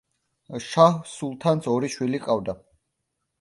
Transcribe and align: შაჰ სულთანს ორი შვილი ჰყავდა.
შაჰ 0.67 0.95
სულთანს 1.17 1.69
ორი 1.75 1.91
შვილი 1.97 2.23
ჰყავდა. 2.25 2.57